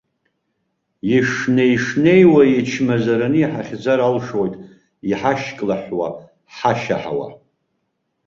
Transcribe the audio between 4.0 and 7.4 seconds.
алшоит, иҳашьклаҳәуа, ҳашьаҳауа.